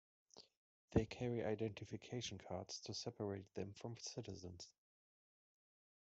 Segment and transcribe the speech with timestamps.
[0.93, 4.69] They carry identification cards to separate them from Citizens.